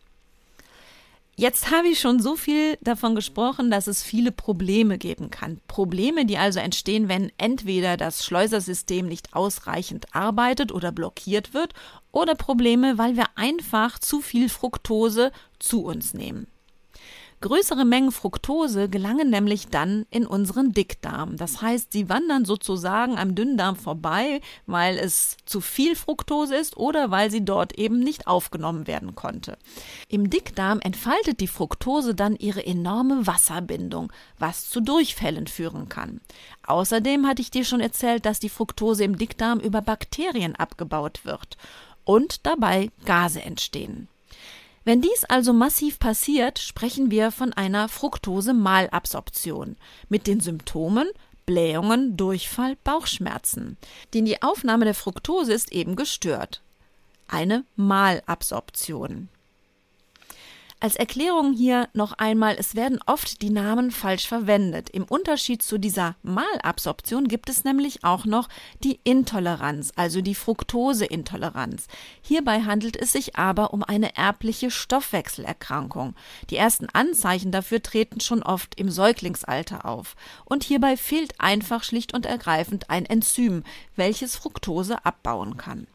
Jetzt 1.38 1.70
habe 1.70 1.88
ich 1.88 2.00
schon 2.00 2.18
so 2.18 2.34
viel 2.34 2.78
davon 2.80 3.14
gesprochen, 3.14 3.70
dass 3.70 3.88
es 3.88 4.02
viele 4.02 4.32
Probleme 4.32 4.96
geben 4.96 5.30
kann. 5.30 5.60
Probleme, 5.68 6.24
die 6.24 6.38
also 6.38 6.60
entstehen, 6.60 7.10
wenn 7.10 7.30
entweder 7.36 7.98
das 7.98 8.24
Schleusersystem 8.24 9.06
nicht 9.06 9.34
ausreichend 9.34 10.06
arbeitet 10.14 10.72
oder 10.72 10.92
blockiert 10.92 11.52
wird, 11.52 11.74
oder 12.10 12.36
Probleme, 12.36 12.96
weil 12.96 13.16
wir 13.16 13.26
einfach 13.34 13.98
zu 13.98 14.22
viel 14.22 14.48
Fructose 14.48 15.30
zu 15.58 15.84
uns 15.84 16.14
nehmen. 16.14 16.46
Größere 17.42 17.84
Mengen 17.84 18.12
Fructose 18.12 18.88
gelangen 18.88 19.28
nämlich 19.28 19.68
dann 19.68 20.06
in 20.10 20.26
unseren 20.26 20.72
Dickdarm. 20.72 21.36
Das 21.36 21.60
heißt, 21.60 21.92
sie 21.92 22.08
wandern 22.08 22.46
sozusagen 22.46 23.18
am 23.18 23.34
Dünndarm 23.34 23.76
vorbei, 23.76 24.40
weil 24.64 24.96
es 24.96 25.36
zu 25.44 25.60
viel 25.60 25.96
Fructose 25.96 26.56
ist 26.56 26.78
oder 26.78 27.10
weil 27.10 27.30
sie 27.30 27.44
dort 27.44 27.78
eben 27.78 27.98
nicht 27.98 28.26
aufgenommen 28.26 28.86
werden 28.86 29.14
konnte. 29.14 29.58
Im 30.08 30.30
Dickdarm 30.30 30.80
entfaltet 30.80 31.40
die 31.40 31.46
Fructose 31.46 32.14
dann 32.14 32.36
ihre 32.36 32.64
enorme 32.64 33.26
Wasserbindung, 33.26 34.10
was 34.38 34.70
zu 34.70 34.80
Durchfällen 34.80 35.46
führen 35.46 35.90
kann. 35.90 36.22
Außerdem 36.66 37.26
hatte 37.26 37.42
ich 37.42 37.50
dir 37.50 37.66
schon 37.66 37.80
erzählt, 37.80 38.24
dass 38.24 38.40
die 38.40 38.48
Fructose 38.48 39.04
im 39.04 39.18
Dickdarm 39.18 39.60
über 39.60 39.82
Bakterien 39.82 40.56
abgebaut 40.56 41.20
wird 41.24 41.58
und 42.04 42.46
dabei 42.46 42.90
Gase 43.04 43.42
entstehen. 43.42 44.08
Wenn 44.86 45.00
dies 45.00 45.24
also 45.24 45.52
massiv 45.52 45.98
passiert, 45.98 46.60
sprechen 46.60 47.10
wir 47.10 47.32
von 47.32 47.52
einer 47.52 47.88
Fructose-Malabsorption 47.88 49.74
mit 50.08 50.28
den 50.28 50.38
Symptomen 50.38 51.08
Blähungen, 51.44 52.16
Durchfall, 52.16 52.76
Bauchschmerzen. 52.84 53.78
Denn 54.14 54.24
die 54.26 54.42
Aufnahme 54.42 54.84
der 54.84 54.94
Fructose 54.94 55.52
ist 55.52 55.72
eben 55.72 55.96
gestört. 55.96 56.62
Eine 57.26 57.64
Malabsorption. 57.74 59.28
Als 60.78 60.94
Erklärung 60.94 61.54
hier 61.54 61.88
noch 61.94 62.12
einmal, 62.12 62.56
es 62.58 62.74
werden 62.74 63.00
oft 63.06 63.40
die 63.40 63.48
Namen 63.48 63.90
falsch 63.90 64.28
verwendet. 64.28 64.90
Im 64.90 65.04
Unterschied 65.04 65.62
zu 65.62 65.78
dieser 65.78 66.16
Malabsorption 66.22 67.28
gibt 67.28 67.48
es 67.48 67.64
nämlich 67.64 68.04
auch 68.04 68.26
noch 68.26 68.50
die 68.84 69.00
Intoleranz, 69.02 69.92
also 69.96 70.20
die 70.20 70.34
Fructoseintoleranz. 70.34 71.86
Hierbei 72.20 72.60
handelt 72.60 72.94
es 72.94 73.12
sich 73.12 73.36
aber 73.36 73.72
um 73.72 73.82
eine 73.82 74.18
erbliche 74.18 74.70
Stoffwechselerkrankung. 74.70 76.14
Die 76.50 76.56
ersten 76.56 76.88
Anzeichen 76.92 77.52
dafür 77.52 77.82
treten 77.82 78.20
schon 78.20 78.42
oft 78.42 78.78
im 78.78 78.90
Säuglingsalter 78.90 79.86
auf. 79.86 80.14
Und 80.44 80.62
hierbei 80.62 80.98
fehlt 80.98 81.40
einfach 81.40 81.84
schlicht 81.84 82.12
und 82.12 82.26
ergreifend 82.26 82.90
ein 82.90 83.06
Enzym, 83.06 83.64
welches 83.96 84.36
Fructose 84.36 85.06
abbauen 85.06 85.56
kann. 85.56 85.86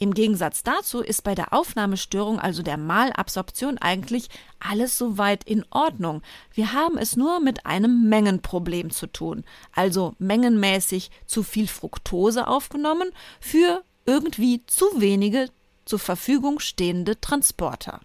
Im 0.00 0.14
Gegensatz 0.14 0.62
dazu 0.62 1.02
ist 1.02 1.24
bei 1.24 1.34
der 1.34 1.52
Aufnahmestörung, 1.52 2.40
also 2.40 2.62
der 2.62 2.78
Malabsorption, 2.78 3.76
eigentlich 3.76 4.30
alles 4.58 4.96
soweit 4.96 5.44
in 5.44 5.62
Ordnung. 5.68 6.22
Wir 6.54 6.72
haben 6.72 6.96
es 6.96 7.16
nur 7.16 7.38
mit 7.38 7.66
einem 7.66 8.08
Mengenproblem 8.08 8.88
zu 8.92 9.08
tun, 9.08 9.44
also 9.74 10.14
mengenmäßig 10.18 11.10
zu 11.26 11.42
viel 11.42 11.68
Fructose 11.68 12.48
aufgenommen 12.48 13.10
für 13.40 13.84
irgendwie 14.06 14.64
zu 14.64 14.86
wenige 14.96 15.50
zur 15.84 15.98
Verfügung 15.98 16.60
stehende 16.60 17.20
Transporter. 17.20 18.00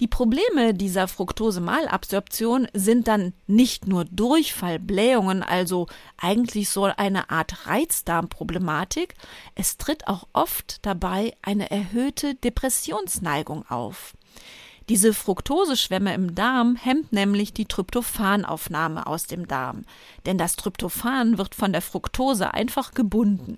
Die 0.00 0.06
Probleme 0.06 0.74
dieser 0.74 1.08
Fructose-Malabsorption 1.08 2.68
sind 2.72 3.08
dann 3.08 3.32
nicht 3.48 3.88
nur 3.88 4.04
Durchfall, 4.04 4.78
Blähungen, 4.78 5.42
also 5.42 5.88
eigentlich 6.16 6.68
so 6.68 6.84
eine 6.84 7.30
Art 7.30 7.66
Reizdarmproblematik, 7.66 9.14
es 9.56 9.76
tritt 9.76 10.06
auch 10.06 10.28
oft 10.32 10.86
dabei 10.86 11.34
eine 11.42 11.72
erhöhte 11.72 12.36
Depressionsneigung 12.36 13.68
auf. 13.68 14.14
Diese 14.88 15.12
Fructoseschwemme 15.12 16.14
im 16.14 16.34
Darm 16.34 16.76
hemmt 16.76 17.12
nämlich 17.12 17.52
die 17.52 17.66
Tryptophanaufnahme 17.66 19.06
aus 19.06 19.26
dem 19.26 19.48
Darm, 19.48 19.84
denn 20.26 20.38
das 20.38 20.54
Tryptophan 20.54 21.38
wird 21.38 21.56
von 21.56 21.72
der 21.72 21.82
Fructose 21.82 22.54
einfach 22.54 22.92
gebunden. 22.92 23.56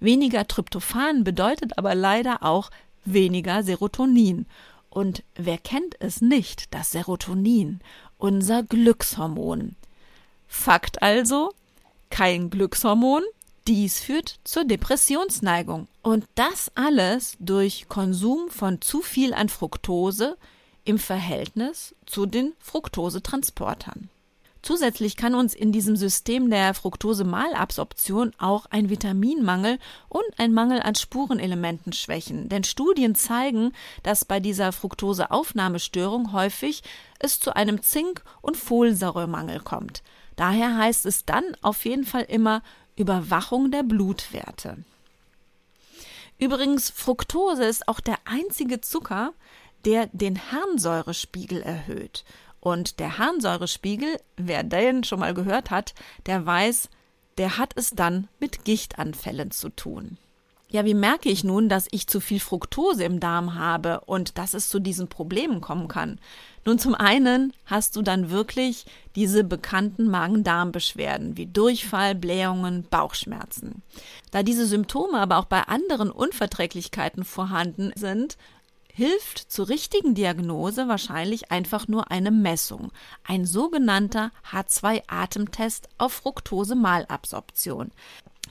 Weniger 0.00 0.48
Tryptophan 0.48 1.22
bedeutet 1.22 1.78
aber 1.78 1.94
leider 1.94 2.42
auch 2.42 2.70
weniger 3.04 3.62
Serotonin. 3.62 4.46
Und 4.92 5.22
wer 5.34 5.56
kennt 5.56 5.96
es 6.00 6.20
nicht, 6.20 6.74
das 6.74 6.90
Serotonin, 6.90 7.80
unser 8.18 8.62
Glückshormon? 8.62 9.74
Fakt 10.46 11.00
also, 11.00 11.54
kein 12.10 12.50
Glückshormon, 12.50 13.22
dies 13.66 14.00
führt 14.00 14.38
zur 14.44 14.66
Depressionsneigung. 14.66 15.88
Und 16.02 16.26
das 16.34 16.70
alles 16.74 17.38
durch 17.40 17.88
Konsum 17.88 18.50
von 18.50 18.82
zu 18.82 19.00
viel 19.00 19.32
an 19.32 19.48
Fructose 19.48 20.36
im 20.84 20.98
Verhältnis 20.98 21.94
zu 22.04 22.26
den 22.26 22.52
Fructosetransportern. 22.58 24.10
Zusätzlich 24.62 25.16
kann 25.16 25.34
uns 25.34 25.54
in 25.54 25.72
diesem 25.72 25.96
System 25.96 26.48
der 26.48 26.72
Fructose-Malabsorption 26.74 28.32
auch 28.38 28.66
ein 28.66 28.90
Vitaminmangel 28.90 29.78
und 30.08 30.24
ein 30.38 30.52
Mangel 30.52 30.80
an 30.80 30.94
Spurenelementen 30.94 31.92
schwächen. 31.92 32.48
Denn 32.48 32.62
Studien 32.62 33.16
zeigen, 33.16 33.72
dass 34.04 34.24
bei 34.24 34.38
dieser 34.38 34.70
Fructoseaufnahmestörung 34.70 36.32
häufig 36.32 36.84
es 37.18 37.40
zu 37.40 37.56
einem 37.56 37.82
Zink- 37.82 38.22
und 38.40 38.56
Folsäuremangel 38.56 39.58
kommt. 39.60 40.04
Daher 40.36 40.76
heißt 40.76 41.06
es 41.06 41.24
dann 41.24 41.44
auf 41.60 41.84
jeden 41.84 42.04
Fall 42.04 42.22
immer 42.22 42.62
Überwachung 42.94 43.72
der 43.72 43.82
Blutwerte. 43.82 44.84
Übrigens, 46.38 46.90
Fructose 46.90 47.64
ist 47.64 47.88
auch 47.88 48.00
der 48.00 48.18
einzige 48.24 48.80
Zucker, 48.80 49.32
der 49.84 50.06
den 50.12 50.52
Harnsäurespiegel 50.52 51.62
erhöht. 51.62 52.24
Und 52.62 53.00
der 53.00 53.18
Harnsäurespiegel, 53.18 54.20
wer 54.36 54.62
den 54.62 55.02
schon 55.02 55.18
mal 55.18 55.34
gehört 55.34 55.72
hat, 55.72 55.94
der 56.26 56.46
weiß, 56.46 56.88
der 57.36 57.58
hat 57.58 57.72
es 57.74 57.90
dann 57.90 58.28
mit 58.38 58.64
Gichtanfällen 58.64 59.50
zu 59.50 59.68
tun. 59.68 60.16
Ja, 60.68 60.84
wie 60.84 60.94
merke 60.94 61.28
ich 61.28 61.42
nun, 61.42 61.68
dass 61.68 61.88
ich 61.90 62.06
zu 62.06 62.20
viel 62.20 62.38
Fructose 62.38 63.04
im 63.04 63.18
Darm 63.18 63.56
habe 63.56 64.00
und 64.06 64.38
dass 64.38 64.54
es 64.54 64.68
zu 64.68 64.78
diesen 64.78 65.08
Problemen 65.08 65.60
kommen 65.60 65.88
kann? 65.88 66.20
Nun, 66.64 66.78
zum 66.78 66.94
einen 66.94 67.52
hast 67.66 67.96
du 67.96 68.00
dann 68.00 68.30
wirklich 68.30 68.86
diese 69.16 69.42
bekannten 69.42 70.08
Magen-Darm-Beschwerden 70.08 71.36
wie 71.36 71.46
Durchfall, 71.46 72.14
Blähungen, 72.14 72.86
Bauchschmerzen. 72.88 73.82
Da 74.30 74.44
diese 74.44 74.66
Symptome 74.66 75.18
aber 75.18 75.38
auch 75.38 75.46
bei 75.46 75.62
anderen 75.62 76.12
Unverträglichkeiten 76.12 77.24
vorhanden 77.24 77.92
sind, 77.96 78.38
hilft 78.92 79.38
zur 79.50 79.68
richtigen 79.68 80.14
Diagnose 80.14 80.86
wahrscheinlich 80.86 81.50
einfach 81.50 81.88
nur 81.88 82.10
eine 82.10 82.30
Messung, 82.30 82.92
ein 83.24 83.46
sogenannter 83.46 84.30
H2-Atemtest 84.50 85.88
auf 85.98 86.12
Fructose-Malabsorption. 86.12 87.90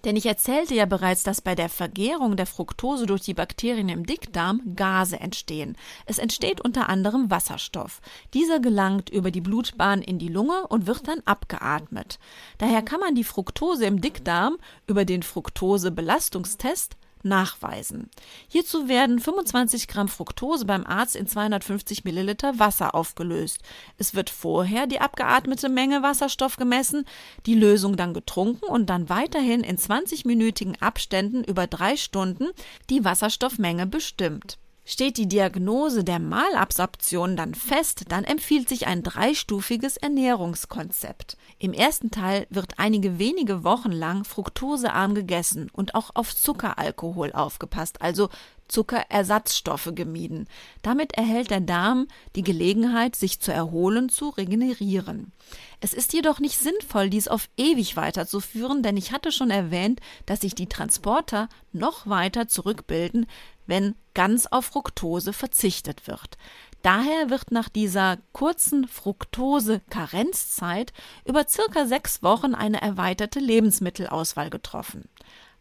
Denn 0.04 0.16
ich 0.16 0.26
erzählte 0.26 0.74
ja 0.74 0.86
bereits, 0.86 1.22
dass 1.22 1.42
bei 1.42 1.54
der 1.54 1.70
Vergärung 1.70 2.36
der 2.36 2.48
Fructose 2.48 3.06
durch 3.06 3.22
die 3.22 3.36
Bakterien 3.36 3.90
im 3.90 4.06
Dickdarm 4.06 4.76
Gase 4.76 5.20
entstehen. 5.20 5.78
Es 6.08 6.18
entsteht 6.18 6.60
unter 6.60 6.90
anderem 6.90 7.30
Wasserstoff. 7.30 8.02
Dieser 8.34 8.60
gelangt 8.60 9.10
über 9.10 9.30
die 9.30 9.42
Blutbahn 9.42 10.02
in 10.02 10.18
die 10.18 10.30
Lunge 10.30 10.66
und 10.68 10.88
wird 10.88 11.08
dann 11.08 11.22
abgeatmet. 11.26 12.18
Daher 12.58 12.82
kann 12.82 13.00
man 13.00 13.14
die 13.14 13.24
Fructose 13.24 13.86
im 13.86 14.02
Dickdarm 14.02 14.58
über 14.88 15.06
den 15.06 15.22
Fructose-Belastungstest 15.22 16.96
nachweisen. 17.24 18.10
Hierzu 18.48 18.88
werden 18.88 19.20
25 19.20 19.88
Gramm 19.88 20.08
Fructose 20.08 20.66
beim 20.66 20.86
Arzt 20.86 21.16
in 21.16 21.28
250 21.28 22.04
Milliliter 22.04 22.60
Wasser 22.60 22.96
aufgelöst. 22.96 23.60
Es 23.98 24.16
wird 24.16 24.30
vorher 24.30 24.88
die 24.88 25.02
abgeatmete 25.02 25.70
Menge 25.70 26.04
Wasserstoff 26.04 26.58
gemessen, 26.58 27.06
die 27.46 27.56
Lösung 27.56 27.98
dann 27.98 28.14
getrunken 28.14 28.66
und 28.66 28.90
dann 28.90 29.10
weiterhin 29.10 29.62
in 29.62 29.78
20-minütigen 29.78 30.82
Abständen 30.82 31.44
über 31.44 31.68
drei 31.68 31.96
Stunden 31.98 32.50
die 32.90 33.04
Wasserstoffmenge 33.04 33.88
bestimmt. 33.88 34.58
Steht 34.84 35.18
die 35.18 35.28
Diagnose 35.28 36.04
der 36.04 36.18
Malabsorption 36.18 37.38
dann 37.38 37.54
fest, 37.54 38.06
dann 38.10 38.24
empfiehlt 38.24 38.68
sich 38.68 38.88
ein 38.88 39.04
dreistufiges 39.04 39.98
Ernährungskonzept. 39.98 41.38
Im 41.60 41.72
ersten 41.72 42.10
Teil 42.10 42.48
wird 42.50 42.74
einige 42.78 43.20
wenige 43.20 43.64
Wochen 43.64 43.92
lang 43.92 44.24
fruktosearm 44.24 45.14
gegessen 45.14 45.70
und 45.72 45.94
auch 45.94 46.10
auf 46.16 46.36
Zuckeralkohol 46.36 47.32
aufgepasst, 47.32 48.02
also 48.02 48.30
Zuckerersatzstoffe 48.72 49.92
gemieden. 49.94 50.48
Damit 50.82 51.14
erhält 51.14 51.52
der 51.52 51.60
Darm 51.60 52.08
die 52.36 52.42
Gelegenheit, 52.42 53.16
sich 53.16 53.40
zu 53.40 53.54
erholen, 53.54 54.10
zu 54.10 54.30
regenerieren. 54.30 55.32
Es 55.82 55.94
ist 55.94 56.14
jedoch 56.14 56.40
nicht 56.40 56.58
sinnvoll, 56.58 57.10
dies 57.10 57.28
auf 57.28 57.50
ewig 57.58 57.98
weiterzuführen, 57.98 58.82
denn 58.82 58.98
ich 58.98 59.12
hatte 59.12 59.32
schon 59.32 59.52
erwähnt, 59.52 60.00
dass 60.26 60.42
sich 60.42 60.56
die 60.56 60.68
Transporter 60.68 61.50
noch 61.74 62.08
weiter 62.08 62.48
zurückbilden, 62.48 63.28
wenn 63.68 63.96
ganz 64.14 64.48
auf 64.48 64.66
Fructose 64.66 65.32
verzichtet 65.34 66.08
wird. 66.08 66.38
Daher 66.82 67.30
wird 67.30 67.52
nach 67.52 67.70
dieser 67.70 68.18
kurzen 68.34 68.88
Fructose-Karenzzeit 68.88 70.94
über 71.26 71.48
circa 71.48 71.86
sechs 71.86 72.24
Wochen 72.24 72.56
eine 72.56 72.82
erweiterte 72.82 73.40
Lebensmittelauswahl 73.40 74.50
getroffen. 74.50 75.08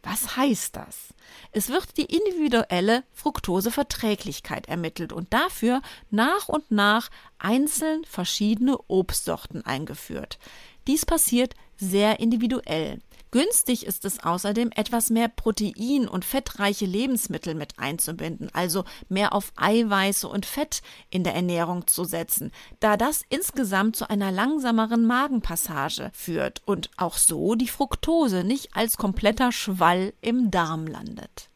Was 0.03 0.35
heißt 0.35 0.75
das? 0.75 1.13
Es 1.51 1.69
wird 1.69 1.95
die 1.97 2.05
individuelle 2.05 3.03
Fructoseverträglichkeit 3.13 4.67
ermittelt 4.67 5.13
und 5.13 5.31
dafür 5.31 5.83
nach 6.09 6.49
und 6.49 6.71
nach 6.71 7.11
einzeln 7.37 8.03
verschiedene 8.05 8.79
Obstsorten 8.87 9.63
eingeführt. 9.63 10.39
Dies 10.87 11.05
passiert 11.05 11.53
sehr 11.77 12.19
individuell. 12.19 12.99
Günstig 13.31 13.85
ist 13.85 14.03
es 14.03 14.21
außerdem, 14.21 14.71
etwas 14.75 15.09
mehr 15.09 15.29
Protein 15.29 16.05
und 16.09 16.25
fettreiche 16.25 16.85
Lebensmittel 16.85 17.55
mit 17.55 17.79
einzubinden, 17.79 18.49
also 18.51 18.83
mehr 19.07 19.33
auf 19.33 19.53
Eiweiße 19.55 20.27
und 20.27 20.45
Fett 20.45 20.81
in 21.09 21.23
der 21.23 21.33
Ernährung 21.33 21.87
zu 21.87 22.03
setzen, 22.03 22.51
da 22.81 22.97
das 22.97 23.23
insgesamt 23.29 23.95
zu 23.95 24.09
einer 24.09 24.31
langsameren 24.31 25.05
Magenpassage 25.05 26.11
führt 26.13 26.61
und 26.65 26.89
auch 26.97 27.15
so 27.15 27.55
die 27.55 27.69
Fructose 27.69 28.43
nicht 28.43 28.75
als 28.75 28.97
kompletter 28.97 29.53
Schwall 29.53 30.13
im 30.19 30.51
Darm 30.51 30.85
landet. 30.85 31.49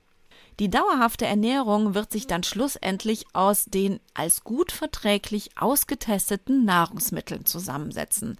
Die 0.60 0.70
dauerhafte 0.70 1.26
Ernährung 1.26 1.96
wird 1.96 2.14
sich 2.14 2.28
dann 2.28 2.44
schlussendlich 2.44 3.26
aus 3.34 3.66
den 3.66 4.00
als 4.14 4.46
gut 4.46 4.72
verträglich 4.72 5.50
ausgetesteten 5.58 6.64
Nahrungsmitteln 6.64 7.46
zusammensetzen. 7.46 8.38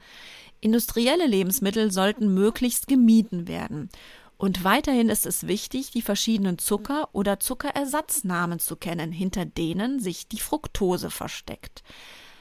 Industrielle 0.66 1.28
Lebensmittel 1.28 1.92
sollten 1.92 2.34
möglichst 2.34 2.88
gemieden 2.88 3.48
werden. 3.48 3.88
Und 4.36 4.64
weiterhin 4.64 5.10
ist 5.10 5.28
es 5.28 5.46
wichtig, 5.46 5.92
die 5.92 6.02
verschiedenen 6.02 6.58
Zucker- 6.58 7.08
oder 7.14 7.40
Zuckerersatznamen 7.40 8.58
zu 8.58 8.76
kennen, 8.76 9.12
hinter 9.12 9.46
denen 9.46 10.00
sich 10.00 10.28
die 10.28 10.40
Fructose 10.40 11.12
versteckt. 11.12 11.84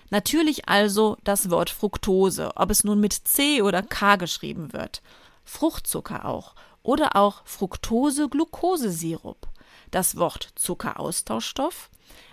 Natürlich 0.08 0.70
also 0.70 1.18
das 1.22 1.50
Wort 1.50 1.68
Fructose, 1.68 2.52
ob 2.56 2.70
es 2.70 2.82
nun 2.82 2.98
mit 2.98 3.12
C 3.12 3.60
oder 3.60 3.82
K 3.82 4.16
geschrieben 4.16 4.72
wird. 4.72 5.02
Fruchtzucker 5.44 6.24
auch 6.24 6.54
oder 6.82 7.16
auch 7.16 7.42
Fructose-Glucosesirup. 7.44 9.48
Das 9.90 10.16
Wort 10.16 10.48
Zuckeraustauschstoff, 10.54 11.90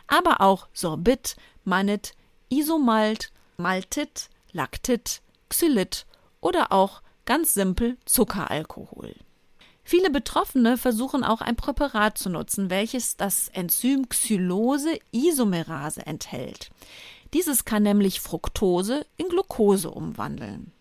aber 0.07 0.39
auch 0.39 0.69
Sorbit, 0.71 1.35
Mannit, 1.65 2.13
Isomalt, 2.47 3.33
Maltit, 3.57 4.29
Lactit, 4.53 5.21
Xylit 5.51 6.05
oder 6.39 6.71
auch 6.71 7.01
ganz 7.25 7.53
simpel 7.53 7.97
Zuckeralkohol. 8.05 9.13
Viele 9.83 10.09
Betroffene 10.09 10.77
versuchen 10.77 11.23
auch 11.23 11.41
ein 11.41 11.55
Präparat 11.55 12.17
zu 12.17 12.29
nutzen, 12.29 12.69
welches 12.69 13.17
das 13.17 13.49
Enzym 13.49 14.07
Xylose-Isomerase 14.07 16.05
enthält. 16.05 16.69
Dieses 17.33 17.65
kann 17.65 17.83
nämlich 17.83 18.21
Fructose 18.21 19.05
in 19.17 19.27
Glucose 19.29 19.91
umwandeln. 19.91 20.71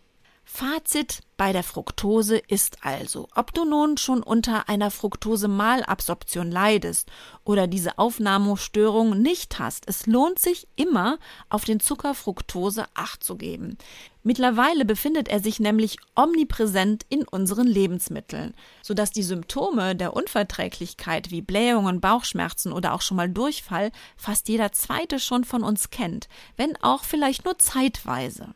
Fazit 0.52 1.20
bei 1.38 1.52
der 1.52 1.62
Fructose 1.62 2.36
ist 2.36 2.78
also, 2.82 3.28
ob 3.34 3.54
du 3.54 3.64
nun 3.64 3.96
schon 3.96 4.22
unter 4.22 4.68
einer 4.68 4.90
Fructose-Malabsorption 4.90 6.50
leidest 6.50 7.08
oder 7.44 7.66
diese 7.66 7.98
Aufnahmestörung 7.98 9.22
nicht 9.22 9.58
hast, 9.58 9.88
es 9.88 10.06
lohnt 10.06 10.38
sich 10.38 10.66
immer, 10.76 11.18
auf 11.48 11.64
den 11.64 11.80
Zucker 11.80 12.14
Fructose 12.14 12.84
Acht 12.94 13.24
zu 13.24 13.36
geben. 13.36 13.78
Mittlerweile 14.22 14.84
befindet 14.84 15.28
er 15.28 15.40
sich 15.40 15.60
nämlich 15.60 15.96
omnipräsent 16.14 17.06
in 17.08 17.26
unseren 17.26 17.68
Lebensmitteln, 17.68 18.52
sodass 18.82 19.12
die 19.12 19.22
Symptome 19.22 19.96
der 19.96 20.14
Unverträglichkeit 20.14 21.30
wie 21.30 21.42
Blähungen, 21.42 22.00
Bauchschmerzen 22.00 22.72
oder 22.72 22.92
auch 22.92 23.02
schon 23.02 23.16
mal 23.16 23.30
Durchfall 23.30 23.92
fast 24.16 24.48
jeder 24.48 24.72
zweite 24.72 25.20
schon 25.20 25.44
von 25.44 25.62
uns 25.62 25.88
kennt, 25.90 26.28
wenn 26.56 26.76
auch 26.82 27.04
vielleicht 27.04 27.46
nur 27.46 27.58
zeitweise. 27.58 28.54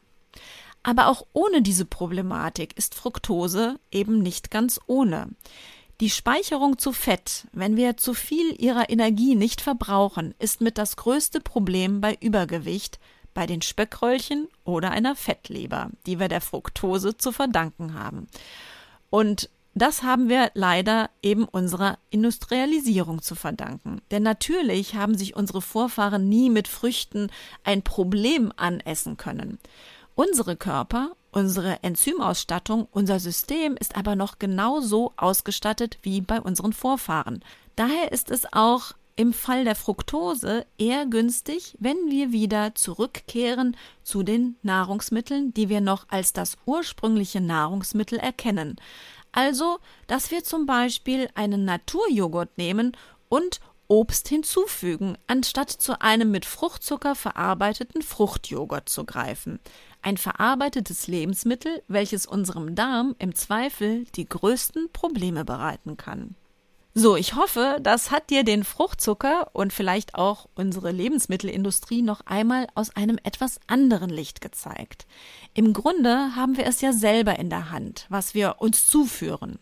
Aber 0.84 1.08
auch 1.08 1.26
ohne 1.32 1.62
diese 1.62 1.86
Problematik 1.86 2.76
ist 2.78 2.94
Fructose 2.94 3.80
eben 3.90 4.20
nicht 4.22 4.52
ganz 4.52 4.78
ohne. 4.86 5.30
Die 6.00 6.10
Speicherung 6.10 6.78
zu 6.78 6.92
Fett, 6.92 7.46
wenn 7.52 7.76
wir 7.76 7.96
zu 7.96 8.14
viel 8.14 8.54
ihrer 8.60 8.90
Energie 8.90 9.34
nicht 9.34 9.60
verbrauchen, 9.60 10.34
ist 10.38 10.60
mit 10.60 10.76
das 10.76 10.96
größte 10.96 11.40
Problem 11.40 12.00
bei 12.00 12.16
Übergewicht, 12.20 12.98
bei 13.32 13.46
den 13.46 13.62
Speckröllchen 13.62 14.48
oder 14.64 14.90
einer 14.90 15.16
Fettleber, 15.16 15.90
die 16.06 16.20
wir 16.20 16.28
der 16.28 16.40
Fructose 16.40 17.16
zu 17.16 17.32
verdanken 17.32 17.94
haben. 17.94 18.28
Und 19.08 19.48
das 19.74 20.02
haben 20.02 20.28
wir 20.28 20.50
leider 20.54 21.10
eben 21.22 21.44
unserer 21.44 21.98
Industrialisierung 22.10 23.22
zu 23.22 23.34
verdanken. 23.34 24.00
Denn 24.10 24.22
natürlich 24.22 24.94
haben 24.94 25.16
sich 25.16 25.34
unsere 25.34 25.62
Vorfahren 25.62 26.28
nie 26.28 26.50
mit 26.50 26.68
Früchten 26.68 27.30
ein 27.64 27.82
Problem 27.82 28.52
anessen 28.56 29.16
können. 29.16 29.58
Unsere 30.16 30.56
Körper, 30.56 31.16
unsere 31.32 31.82
Enzymausstattung, 31.82 32.86
unser 32.92 33.18
System 33.18 33.76
ist 33.76 33.96
aber 33.96 34.14
noch 34.14 34.38
genauso 34.38 35.12
ausgestattet 35.16 35.98
wie 36.02 36.20
bei 36.20 36.40
unseren 36.40 36.72
Vorfahren. 36.72 37.44
Daher 37.74 38.12
ist 38.12 38.30
es 38.30 38.46
auch 38.52 38.92
im 39.16 39.32
Fall 39.32 39.64
der 39.64 39.74
Fructose 39.74 40.66
eher 40.78 41.06
günstig, 41.06 41.76
wenn 41.80 41.96
wir 42.10 42.30
wieder 42.30 42.74
zurückkehren 42.76 43.76
zu 44.04 44.22
den 44.22 44.56
Nahrungsmitteln, 44.62 45.52
die 45.52 45.68
wir 45.68 45.80
noch 45.80 46.06
als 46.08 46.32
das 46.32 46.56
ursprüngliche 46.64 47.40
Nahrungsmittel 47.40 48.18
erkennen. 48.18 48.76
Also, 49.32 49.78
dass 50.06 50.30
wir 50.30 50.44
zum 50.44 50.66
Beispiel 50.66 51.28
einen 51.34 51.64
Naturjoghurt 51.64 52.56
nehmen 52.56 52.96
und 53.28 53.60
Obst 53.86 54.28
hinzufügen, 54.28 55.18
anstatt 55.26 55.70
zu 55.70 56.00
einem 56.00 56.30
mit 56.30 56.46
Fruchtzucker 56.46 57.14
verarbeiteten 57.14 58.00
Fruchtjoghurt 58.00 58.88
zu 58.88 59.04
greifen. 59.04 59.60
Ein 60.04 60.18
verarbeitetes 60.18 61.06
Lebensmittel, 61.06 61.82
welches 61.88 62.26
unserem 62.26 62.74
Darm 62.74 63.16
im 63.18 63.34
Zweifel 63.34 64.04
die 64.16 64.28
größten 64.28 64.92
Probleme 64.92 65.46
bereiten 65.46 65.96
kann. 65.96 66.34
So, 66.92 67.16
ich 67.16 67.34
hoffe, 67.36 67.78
das 67.82 68.10
hat 68.10 68.28
dir 68.28 68.44
den 68.44 68.64
Fruchtzucker 68.64 69.48
und 69.54 69.72
vielleicht 69.72 70.14
auch 70.14 70.46
unsere 70.54 70.90
Lebensmittelindustrie 70.90 72.02
noch 72.02 72.20
einmal 72.26 72.66
aus 72.74 72.94
einem 72.94 73.18
etwas 73.24 73.58
anderen 73.66 74.10
Licht 74.10 74.42
gezeigt. 74.42 75.06
Im 75.54 75.72
Grunde 75.72 76.36
haben 76.36 76.58
wir 76.58 76.66
es 76.66 76.82
ja 76.82 76.92
selber 76.92 77.38
in 77.38 77.48
der 77.48 77.70
Hand, 77.70 78.04
was 78.10 78.34
wir 78.34 78.56
uns 78.58 78.86
zuführen. 78.86 79.58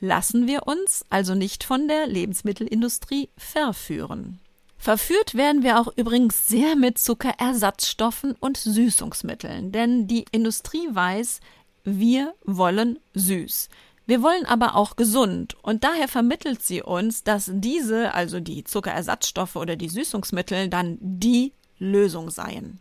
Lassen 0.00 0.46
wir 0.46 0.66
uns 0.66 1.06
also 1.08 1.34
nicht 1.34 1.64
von 1.64 1.88
der 1.88 2.06
Lebensmittelindustrie 2.06 3.30
verführen. 3.38 4.38
Verführt 4.82 5.36
werden 5.36 5.62
wir 5.62 5.78
auch 5.78 5.92
übrigens 5.94 6.48
sehr 6.48 6.74
mit 6.74 6.98
Zuckerersatzstoffen 6.98 8.34
und 8.40 8.56
Süßungsmitteln, 8.56 9.70
denn 9.70 10.08
die 10.08 10.24
Industrie 10.32 10.88
weiß, 10.90 11.38
wir 11.84 12.34
wollen 12.42 12.98
süß. 13.14 13.68
Wir 14.06 14.22
wollen 14.24 14.44
aber 14.44 14.74
auch 14.74 14.96
gesund 14.96 15.54
und 15.62 15.84
daher 15.84 16.08
vermittelt 16.08 16.64
sie 16.64 16.82
uns, 16.82 17.22
dass 17.22 17.48
diese, 17.54 18.12
also 18.12 18.40
die 18.40 18.64
Zuckerersatzstoffe 18.64 19.54
oder 19.54 19.76
die 19.76 19.88
Süßungsmittel, 19.88 20.68
dann 20.68 20.98
die 21.00 21.52
Lösung 21.78 22.30
seien. 22.30 22.80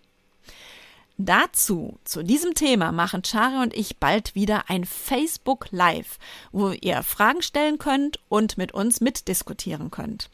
Dazu, 1.20 2.00
zu 2.04 2.24
diesem 2.24 2.56
Thema, 2.56 2.92
machen 2.92 3.22
Chara 3.22 3.62
und 3.62 3.76
ich 3.76 3.98
bald 3.98 4.34
wieder 4.34 4.72
ein 4.72 4.86
Facebook 4.86 5.68
Live, 5.70 6.18
wo 6.52 6.72
ihr 6.72 7.04
Fragen 7.04 7.44
stellen 7.44 7.78
könnt 7.78 8.20
und 8.28 8.58
mit 8.58 8.72
uns 8.72 9.02
mitdiskutieren 9.02 9.92
könnt. 9.92 10.32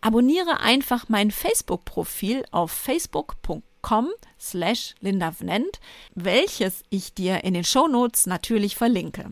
Abonniere 0.00 0.60
einfach 0.60 1.08
mein 1.08 1.30
Facebook-Profil 1.30 2.44
auf 2.50 2.70
facebook.com 2.70 4.08
slash 4.38 4.94
lindavnent, 5.00 5.80
welches 6.14 6.82
ich 6.90 7.14
dir 7.14 7.44
in 7.44 7.54
den 7.54 7.64
Shownotes 7.64 8.26
natürlich 8.26 8.76
verlinke 8.76 9.30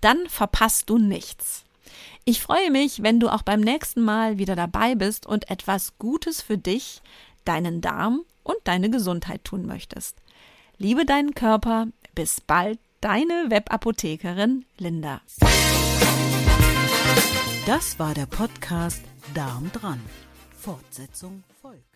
dann 0.00 0.28
verpasst 0.28 0.90
du 0.90 0.98
nichts. 0.98 1.64
Ich 2.24 2.40
freue 2.40 2.70
mich, 2.70 3.02
wenn 3.02 3.20
du 3.20 3.28
auch 3.28 3.42
beim 3.42 3.60
nächsten 3.60 4.02
Mal 4.02 4.38
wieder 4.38 4.54
dabei 4.54 4.94
bist 4.94 5.26
und 5.26 5.50
etwas 5.50 5.98
Gutes 5.98 6.42
für 6.42 6.58
dich, 6.58 7.00
deinen 7.44 7.80
Darm 7.80 8.24
und 8.42 8.56
deine 8.64 8.90
Gesundheit 8.90 9.44
tun 9.44 9.66
möchtest. 9.66 10.16
Liebe 10.76 11.04
deinen 11.04 11.34
Körper, 11.34 11.88
bis 12.14 12.40
bald, 12.40 12.78
deine 13.00 13.46
Webapothekerin 13.48 14.64
Linda. 14.76 15.20
Das 17.66 17.98
war 17.98 18.14
der 18.14 18.26
Podcast 18.26 19.02
Darm 19.34 19.70
dran. 19.72 20.00
Fortsetzung 20.56 21.44
folgt. 21.60 21.87